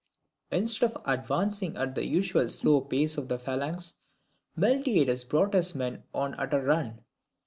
Instead 0.49 0.93
of 0.93 1.01
advancing 1.05 1.77
at 1.77 1.93
the 1.93 2.03
usual 2.03 2.49
slow 2.49 2.81
pace 2.81 3.17
of 3.17 3.27
the 3.27 3.37
phalanx, 3.37 3.93
Miltiades 4.57 5.23
brought 5.23 5.53
his 5.53 5.75
men 5.75 6.01
on 6.11 6.33
at 6.39 6.55
a 6.55 6.59
run. 6.59 7.03